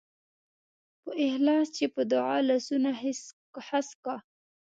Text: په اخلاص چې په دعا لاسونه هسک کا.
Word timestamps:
په 1.03 1.11
اخلاص 1.25 1.67
چې 1.77 1.85
په 1.95 2.01
دعا 2.11 2.37
لاسونه 2.49 2.89
هسک 3.69 3.93
کا. 4.05 4.15